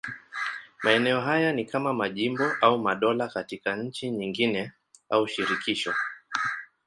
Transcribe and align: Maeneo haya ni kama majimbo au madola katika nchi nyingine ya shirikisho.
Maeneo 0.83 1.21
haya 1.21 1.53
ni 1.53 1.65
kama 1.65 1.93
majimbo 1.93 2.43
au 2.61 2.79
madola 2.79 3.27
katika 3.27 3.75
nchi 3.75 4.11
nyingine 4.11 4.71
ya 5.11 5.27
shirikisho. 5.27 5.93